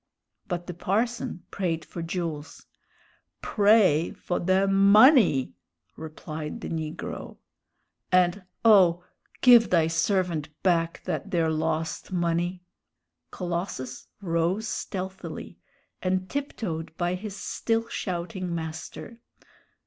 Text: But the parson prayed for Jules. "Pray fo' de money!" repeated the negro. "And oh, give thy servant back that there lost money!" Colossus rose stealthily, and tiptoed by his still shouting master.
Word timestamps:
But 0.47 0.65
the 0.65 0.73
parson 0.73 1.43
prayed 1.51 1.85
for 1.85 2.01
Jules. 2.01 2.65
"Pray 3.43 4.09
fo' 4.13 4.39
de 4.39 4.67
money!" 4.67 5.53
repeated 5.95 6.61
the 6.61 6.69
negro. 6.69 7.37
"And 8.11 8.41
oh, 8.65 9.03
give 9.41 9.69
thy 9.69 9.85
servant 9.85 10.49
back 10.63 11.03
that 11.03 11.29
there 11.29 11.51
lost 11.51 12.11
money!" 12.11 12.63
Colossus 13.29 14.07
rose 14.23 14.67
stealthily, 14.67 15.59
and 16.01 16.27
tiptoed 16.27 16.97
by 16.97 17.13
his 17.13 17.35
still 17.35 17.87
shouting 17.87 18.55
master. 18.55 19.21